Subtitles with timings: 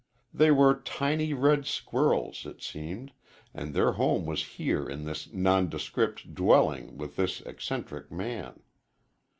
[0.33, 3.11] They were tiny red squirrels, it seemed,
[3.53, 8.61] and their home was here in this nondescript dwelling with this eccentric man.